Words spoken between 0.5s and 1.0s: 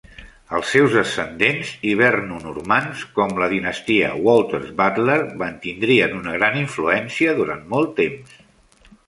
Els seus